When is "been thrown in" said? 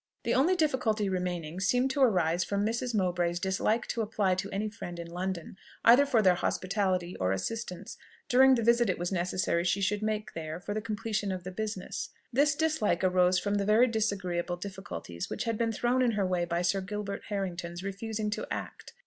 15.55-16.13